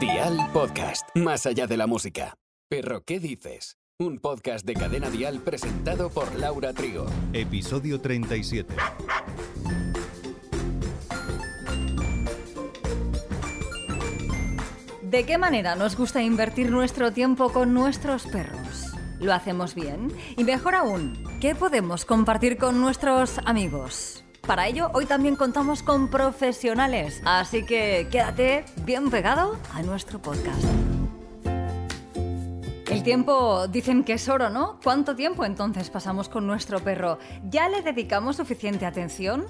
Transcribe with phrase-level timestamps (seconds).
[0.00, 2.34] Dial Podcast, más allá de la música.
[2.68, 3.76] Pero, ¿qué dices?
[3.98, 7.06] Un podcast de Cadena Dial presentado por Laura Trigo.
[7.32, 8.74] Episodio 37.
[15.02, 18.92] ¿De qué manera nos gusta invertir nuestro tiempo con nuestros perros?
[19.20, 20.08] ¿Lo hacemos bien?
[20.36, 24.24] Y mejor aún, ¿qué podemos compartir con nuestros amigos?
[24.46, 30.64] Para ello, hoy también contamos con profesionales, así que quédate bien pegado a nuestro podcast.
[32.90, 34.80] El tiempo dicen que es oro, ¿no?
[34.82, 37.18] ¿Cuánto tiempo entonces pasamos con nuestro perro?
[37.48, 39.46] ¿Ya le dedicamos suficiente atención?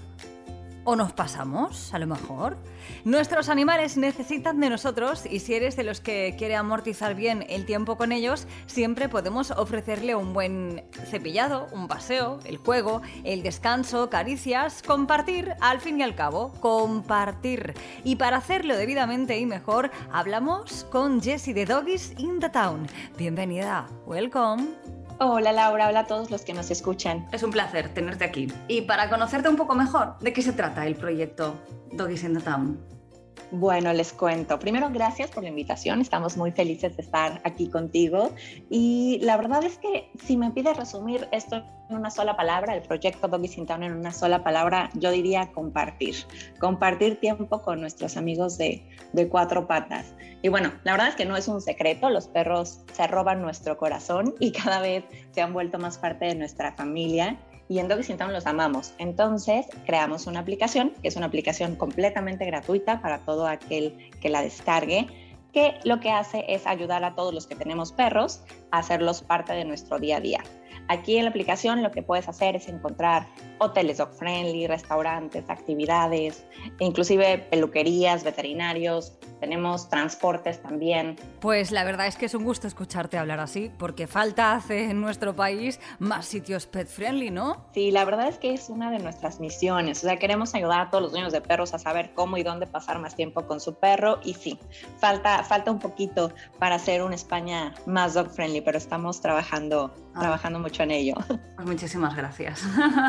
[0.84, 2.56] ¿O nos pasamos, a lo mejor?
[3.04, 7.66] Nuestros animales necesitan de nosotros y si eres de los que quiere amortizar bien el
[7.66, 14.10] tiempo con ellos, siempre podemos ofrecerle un buen cepillado, un paseo, el juego, el descanso,
[14.10, 17.74] caricias, compartir, al fin y al cabo, compartir.
[18.02, 22.88] Y para hacerlo debidamente y mejor, hablamos con Jessie de Doggies in the Town.
[23.16, 25.01] Bienvenida, welcome.
[25.24, 27.28] Hola Laura, hola a todos los que nos escuchan.
[27.30, 28.48] Es un placer tenerte aquí.
[28.66, 31.54] Y para conocerte un poco mejor, ¿de qué se trata el proyecto
[31.92, 33.01] Doggies in the Town?
[33.50, 34.58] Bueno, les cuento.
[34.58, 36.00] Primero, gracias por la invitación.
[36.00, 38.30] Estamos muy felices de estar aquí contigo.
[38.70, 42.82] Y la verdad es que si me pides resumir esto en una sola palabra, el
[42.82, 46.14] proyecto in Town en una sola palabra, yo diría compartir.
[46.60, 50.14] Compartir tiempo con nuestros amigos de, de cuatro patas.
[50.40, 53.76] Y bueno, la verdad es que no es un secreto, los perros se roban nuestro
[53.76, 57.38] corazón y cada vez se han vuelto más parte de nuestra familia
[57.72, 58.92] y en Doggy Town los amamos.
[58.98, 64.42] Entonces creamos una aplicación, que es una aplicación completamente gratuita para todo aquel que la
[64.42, 65.06] descargue,
[65.54, 69.64] que lo que hace es ayudar a todos los que tenemos perros hacerlos parte de
[69.64, 70.42] nuestro día a día.
[70.88, 73.26] Aquí en la aplicación lo que puedes hacer es encontrar
[73.58, 76.44] hoteles dog friendly, restaurantes, actividades,
[76.80, 81.16] inclusive peluquerías, veterinarios, tenemos transportes también.
[81.40, 85.00] Pues la verdad es que es un gusto escucharte hablar así, porque falta hace en
[85.00, 87.66] nuestro país más sitios pet friendly, ¿no?
[87.74, 90.90] Sí, la verdad es que es una de nuestras misiones, o sea, queremos ayudar a
[90.90, 93.74] todos los dueños de perros a saber cómo y dónde pasar más tiempo con su
[93.74, 94.58] perro y sí,
[94.98, 100.20] falta, falta un poquito para hacer una España más dog friendly, pero estamos trabajando, ah.
[100.20, 101.14] trabajando mucho en ello.
[101.62, 102.64] Pues muchísimas gracias.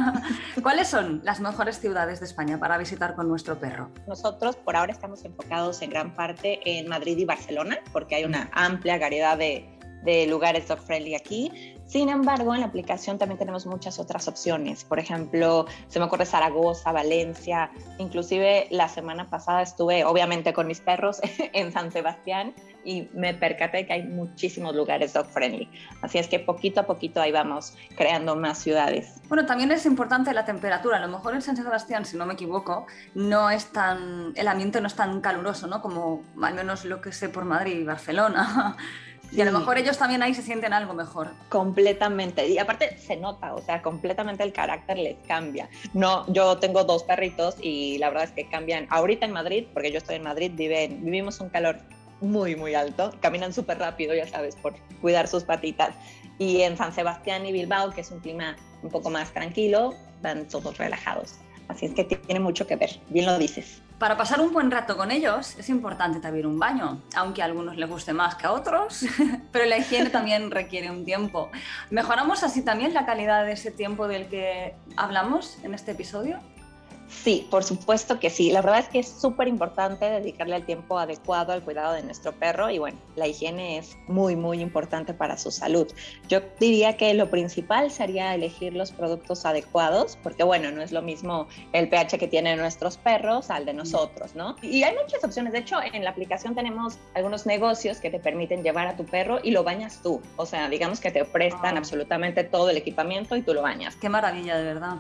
[0.62, 3.90] ¿Cuáles son las mejores ciudades de España para visitar con nuestro perro?
[4.08, 8.52] Nosotros por ahora estamos enfocados en gran parte en Madrid y Barcelona, porque hay una
[8.54, 9.73] amplia variedad de,
[10.04, 11.76] de lugares dog friendly aquí.
[11.86, 14.84] Sin embargo, en la aplicación también tenemos muchas otras opciones.
[14.84, 17.72] Por ejemplo, se me ocurre Zaragoza, Valencia.
[18.00, 21.22] Inclusive la semana pasada estuve, obviamente, con mis perros
[21.54, 22.54] en San Sebastián
[22.86, 25.70] y me percaté que hay muchísimos lugares dog friendly.
[26.02, 29.22] Así es que poquito a poquito ahí vamos creando más ciudades.
[29.28, 30.98] Bueno, también es importante la temperatura.
[30.98, 34.82] A lo mejor en San Sebastián, si no me equivoco, no es tan, el ambiente
[34.82, 35.82] no es tan caluroso, ¿no?
[35.82, 38.78] Como al menos lo que sé por Madrid y Barcelona.
[39.32, 41.32] Y a lo mejor ellos también ahí se sienten algo mejor.
[41.50, 42.48] Completamente.
[42.48, 45.70] Y aparte se nota, o sea, completamente el carácter les cambia.
[45.94, 48.86] No, yo tengo dos perritos y la verdad es que cambian.
[48.90, 51.80] Ahorita en Madrid, porque yo estoy en Madrid, viven, vivimos un calor
[52.22, 53.12] muy, muy alto.
[53.22, 55.96] Caminan súper rápido, ya sabes, por cuidar sus patitas.
[56.38, 60.48] Y en San Sebastián y Bilbao, que es un clima un poco más tranquilo, van
[60.48, 61.36] todos relajados.
[61.68, 63.82] Así es que tiene mucho que ver, bien lo dices.
[64.04, 67.78] Para pasar un buen rato con ellos es importante también un baño, aunque a algunos
[67.78, 69.06] les guste más que a otros,
[69.54, 71.50] pero la higiene también requiere un tiempo.
[71.90, 76.42] ¿Mejoramos así también la calidad de ese tiempo del que hablamos en este episodio?
[77.08, 78.52] Sí, por supuesto que sí.
[78.52, 82.34] La verdad es que es súper importante dedicarle el tiempo adecuado al cuidado de nuestro
[82.34, 85.88] perro y bueno, la higiene es muy, muy importante para su salud.
[86.28, 91.02] Yo diría que lo principal sería elegir los productos adecuados porque bueno, no es lo
[91.02, 94.56] mismo el pH que tienen nuestros perros al de nosotros, ¿no?
[94.62, 95.54] Y hay muchas opciones.
[95.54, 99.40] De hecho, en la aplicación tenemos algunos negocios que te permiten llevar a tu perro
[99.44, 100.22] y lo bañas tú.
[100.36, 101.80] O sea, digamos que te prestan ah.
[101.80, 103.96] absolutamente todo el equipamiento y tú lo bañas.
[103.96, 104.98] Qué maravilla, de verdad.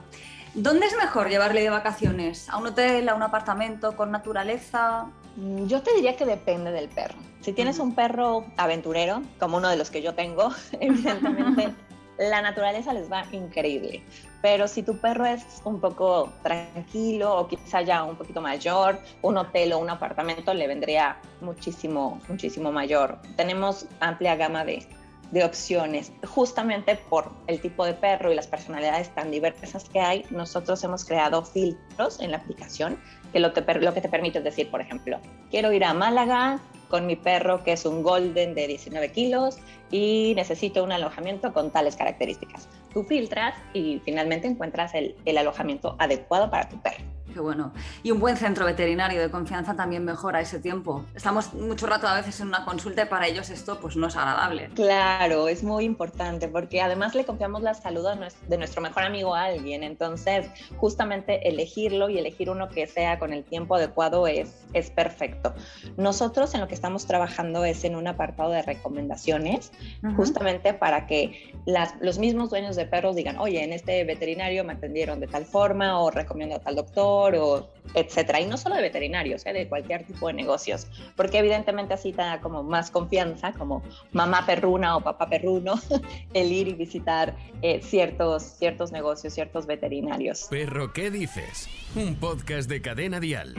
[0.55, 2.47] ¿Dónde es mejor llevarle de vacaciones?
[2.47, 5.07] ¿A un hotel, a un apartamento con naturaleza?
[5.35, 7.17] Mm, yo te diría que depende del perro.
[7.41, 11.73] Si tienes un perro aventurero, como uno de los que yo tengo, evidentemente
[12.19, 14.03] la naturaleza les va increíble.
[14.43, 19.37] Pero si tu perro es un poco tranquilo o quizá ya un poquito mayor, un
[19.37, 23.17] hotel o un apartamento le vendría muchísimo, muchísimo mayor.
[23.37, 24.87] Tenemos amplia gama de,
[25.33, 26.11] de opciones.
[26.25, 31.03] Justamente por el tipo de perro y las personalidades tan diversas que hay, nosotros hemos
[31.03, 32.99] creado filtros en la aplicación
[33.33, 35.19] que lo, que te permite es decir, por ejemplo,
[35.49, 39.57] quiero ir a Málaga con mi perro que es un golden de 19 kilos
[39.89, 42.69] y necesito un alojamiento con tales características.
[42.93, 47.12] Tú filtras y finalmente encuentras el alojamiento adecuado para tu perro.
[47.33, 47.73] Qué bueno.
[48.03, 51.05] Y un buen centro veterinario de confianza también mejora ese tiempo.
[51.15, 54.15] Estamos mucho rato a veces en una consulta y para ellos esto pues no es
[54.15, 54.69] agradable.
[54.75, 58.07] Claro, es muy importante porque además le confiamos la salud
[58.47, 59.83] de nuestro mejor amigo a alguien.
[59.83, 60.47] Entonces,
[60.77, 65.53] justamente elegirlo y elegir uno que sea con el tiempo adecuado es, es perfecto.
[65.97, 69.71] Nosotros en lo que estamos trabajando es en un apartado de recomendaciones,
[70.15, 74.73] justamente para que las, los mismos dueños de perros digan, oye, en este veterinario me
[74.73, 78.39] atendieron de tal forma o recomiendo a tal doctor o etcétera.
[78.39, 79.53] Y no solo de veterinarios, ¿eh?
[79.53, 84.45] de cualquier tipo de negocios, porque evidentemente así te da como más confianza, como mamá
[84.45, 85.75] perruna o papá perruno,
[86.33, 90.47] el ir y visitar eh, ciertos, ciertos negocios, ciertos veterinarios.
[90.49, 91.69] Perro, ¿qué dices?
[91.95, 93.53] Un podcast de cadena dial.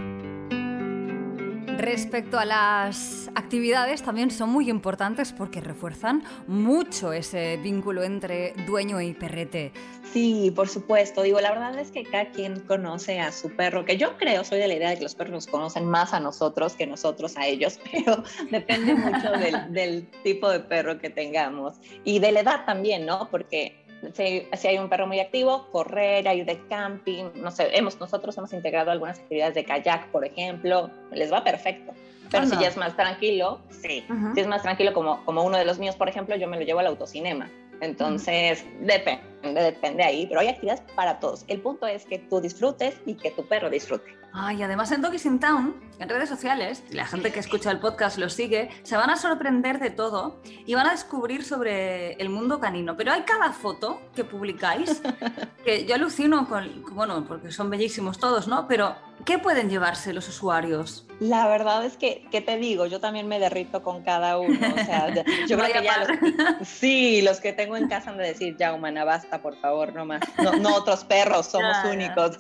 [1.85, 9.03] Respecto a las actividades, también son muy importantes porque refuerzan mucho ese vínculo entre dueño
[9.03, 9.71] y perrete.
[10.11, 11.23] Sí, por supuesto.
[11.23, 14.61] Digo, la verdad es que cada quien conoce a su perro, que yo creo, soy
[14.61, 17.79] de la idea de que los perros conocen más a nosotros que nosotros a ellos,
[17.93, 23.05] pero depende mucho del, del tipo de perro que tengamos y de la edad también,
[23.05, 23.29] ¿no?
[23.31, 28.37] Porque si, hay un perro muy activo, correr, ir de camping, no sé, hemos, nosotros
[28.39, 31.93] hemos integrado algunas actividades de kayak, por ejemplo, les va perfecto.
[32.31, 34.05] Pero si ya es más tranquilo, sí,
[34.35, 36.65] si es más tranquilo como, como uno de los míos, por ejemplo, yo me lo
[36.65, 37.49] llevo al autocinema.
[37.81, 41.45] Entonces, depende, depende ahí, pero hay actividades para todos.
[41.49, 44.17] El punto es que tú disfrutes y que tu perro disfrute.
[44.37, 48.19] Ay, además en Doggies in Town, en redes sociales, la gente que escucha el podcast
[48.19, 52.59] lo sigue, se van a sorprender de todo y van a descubrir sobre el mundo
[52.59, 52.97] canino.
[52.97, 55.01] Pero hay cada foto que publicáis
[55.65, 58.67] que yo alucino con, bueno, porque son bellísimos todos, ¿no?
[58.67, 61.07] Pero, ¿qué pueden llevarse los usuarios?
[61.21, 62.87] La verdad es que, ¿qué te digo?
[62.87, 64.59] Yo también me derrito con cada uno.
[64.75, 65.23] O sea, yo
[65.59, 69.05] creo que ya los, sí, los que tengo en casa han de decir, ya, humana,
[69.05, 70.21] basta, por favor, no más.
[70.61, 72.39] No, otros perros, somos únicos.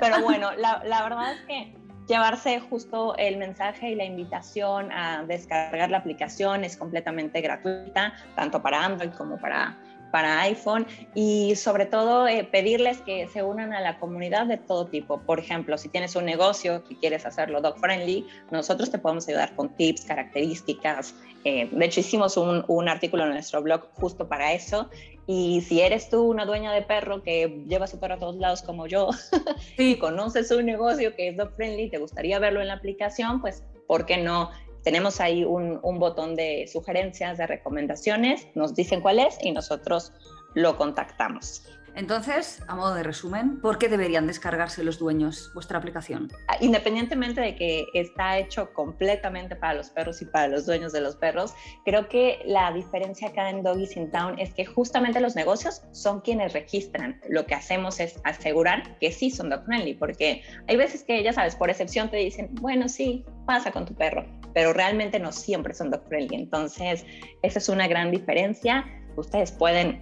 [0.00, 1.74] Pero bueno, la, la verdad es que
[2.06, 8.60] llevarse justo el mensaje y la invitación a descargar la aplicación es completamente gratuita, tanto
[8.62, 9.78] para Android como para
[10.14, 14.86] para iPhone y sobre todo eh, pedirles que se unan a la comunidad de todo
[14.86, 15.18] tipo.
[15.18, 19.56] Por ejemplo, si tienes un negocio que quieres hacerlo dog friendly, nosotros te podemos ayudar
[19.56, 21.16] con tips, características.
[21.42, 24.88] Eh, de hecho, hicimos un, un artículo en nuestro blog justo para eso
[25.26, 28.62] y si eres tú una dueña de perro que lleva su perro a todos lados
[28.62, 29.10] como yo
[29.78, 33.64] y conoces un negocio que es dog friendly, te gustaría verlo en la aplicación, pues
[33.88, 34.50] ¿por qué no
[34.84, 40.12] tenemos ahí un, botón de sugerencias, de recomendaciones, nos dicen cuál es y nosotros
[40.54, 41.66] lo contactamos.
[41.96, 46.28] Entonces, a modo de resumen, ¿por qué deberían descargarse los dueños vuestra aplicación?
[46.48, 51.00] Ah, independientemente de que está hecho completamente para los perros y para los dueños de
[51.00, 51.54] los perros,
[51.84, 56.20] creo que la diferencia acá en Doggies in Town es que justamente los negocios son
[56.20, 57.20] quienes registran.
[57.28, 61.32] Lo que hacemos es asegurar que sí son dog friendly, porque hay veces que, ya
[61.32, 65.74] sabes, por excepción te dicen, bueno, sí, pasa con tu perro, pero realmente no siempre
[65.74, 66.36] son dog friendly.
[66.36, 67.04] Entonces,
[67.42, 68.86] esa es una gran diferencia.
[69.16, 70.00] Ustedes pueden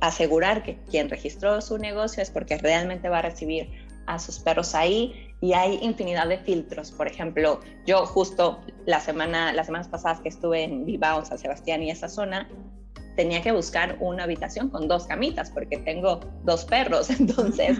[0.00, 3.70] asegurar que quien registró su negocio es porque realmente va a recibir
[4.06, 6.90] a sus perros ahí y hay infinidad de filtros.
[6.90, 11.82] Por ejemplo, yo justo la semana, las semanas pasadas que estuve en Bilbao, San Sebastián
[11.82, 12.48] y esa zona,
[13.16, 17.10] tenía que buscar una habitación con dos camitas porque tengo dos perros.
[17.20, 17.78] Entonces,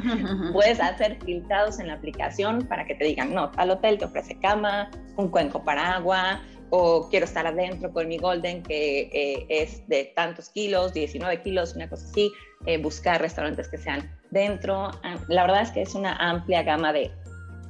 [0.53, 4.39] puedes hacer filtrados en la aplicación para que te digan, no, tal hotel te ofrece
[4.39, 6.41] cama, un cuenco para agua,
[6.71, 11.75] o quiero estar adentro con mi golden que eh, es de tantos kilos, 19 kilos,
[11.75, 12.33] una cosa así,
[12.67, 14.91] eh, buscar restaurantes que sean dentro.
[15.03, 17.11] Ah, la verdad es que es una amplia gama de,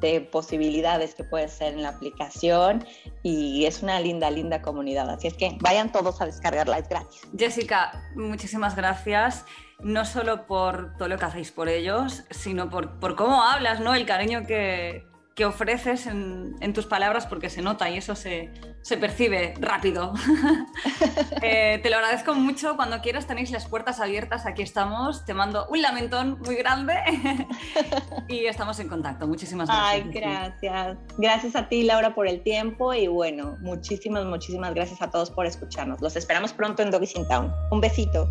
[0.00, 2.84] de posibilidades que puede ser en la aplicación
[3.22, 5.10] y es una linda, linda comunidad.
[5.10, 7.22] Así es que vayan todos a descargarla, es gratis.
[7.36, 9.44] Jessica, muchísimas gracias
[9.82, 13.94] no solo por todo lo que hacéis por ellos, sino por, por cómo hablas, ¿no?
[13.94, 18.50] El cariño que, que ofreces en, tus palabras porque se nota y eso se,
[19.00, 20.12] percibe rápido.
[21.42, 22.76] Eh, te lo agradezco mucho.
[22.76, 24.44] Cuando quieras tenéis las puertas abiertas.
[24.44, 25.24] Aquí estamos.
[25.24, 26.94] Te mando un lamentón muy grande
[28.28, 29.26] y estamos en contacto.
[29.26, 30.04] Muchísimas gracias.
[30.04, 30.98] Ay, gracias.
[31.16, 35.46] Gracias a ti, Laura, por el tiempo y bueno, muchísimas, muchísimas gracias a todos por
[35.46, 36.00] escucharnos.
[36.02, 37.50] Los esperamos pronto en Doggy Town.
[37.70, 38.28] Un besito.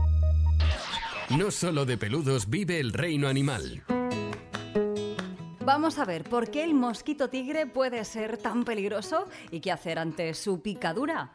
[1.29, 3.83] No solo de peludos vive el reino animal.
[5.69, 9.99] Vamos a ver por qué el mosquito tigre puede ser tan peligroso y qué hacer
[9.99, 11.29] ante su picadura.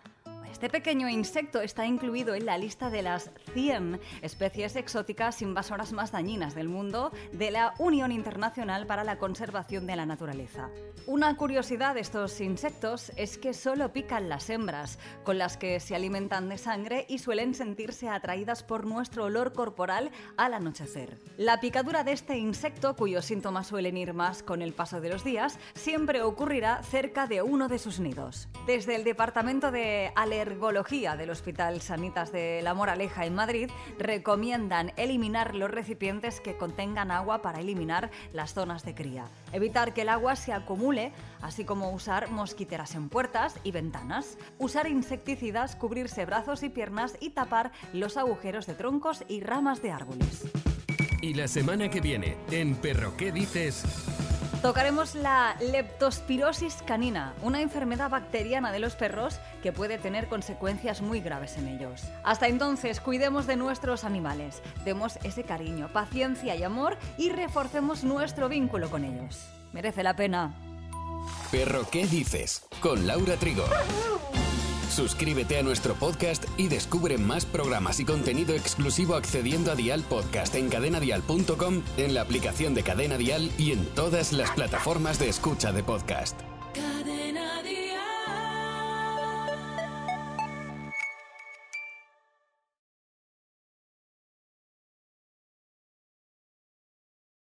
[0.65, 6.11] Este pequeño insecto está incluido en la lista de las 100 especies exóticas invasoras más
[6.11, 10.71] dañinas del mundo de la Unión Internacional para la Conservación de la Naturaleza.
[11.07, 15.95] Una curiosidad de estos insectos es que solo pican las hembras, con las que se
[15.95, 21.19] alimentan de sangre y suelen sentirse atraídas por nuestro olor corporal al anochecer.
[21.37, 25.25] La picadura de este insecto, cuyos síntomas suelen ir más con el paso de los
[25.25, 28.49] días, siempre ocurrirá cerca de uno de sus nidos.
[28.67, 30.11] Desde el Departamento de
[30.55, 37.11] Alergología del Hospital Sanitas de La Moraleja en Madrid recomiendan eliminar los recipientes que contengan
[37.11, 41.11] agua para eliminar las zonas de cría, evitar que el agua se acumule,
[41.43, 47.31] así como usar mosquiteras en puertas y ventanas, usar insecticidas, cubrirse brazos y piernas y
[47.31, 50.45] tapar los agujeros de troncos y ramas de árboles.
[51.21, 53.83] Y la semana que viene, en Perro, ¿qué dices?
[54.65, 61.21] Tocaremos la leptospirosis canina, una enfermedad bacteriana de los perros que puede tener consecuencias muy
[61.21, 62.05] graves en ellos.
[62.23, 68.49] Hasta entonces, cuidemos de nuestros animales, demos ese cariño, paciencia y amor y reforcemos nuestro
[68.49, 69.47] vínculo con ellos.
[69.75, 70.55] Merece la pena.
[71.51, 72.65] Perro, ¿qué dices?
[72.81, 73.67] Con Laura Trigo.
[74.95, 80.55] Suscríbete a nuestro podcast y descubre más programas y contenido exclusivo accediendo a Dial Podcast
[80.55, 85.73] en cadenadial.com, en la aplicación de Cadena Dial y en todas las plataformas de escucha
[85.73, 86.44] de podcast.